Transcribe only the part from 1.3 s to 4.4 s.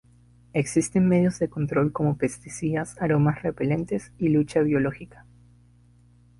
de control como pesticidas, aromas repelentes y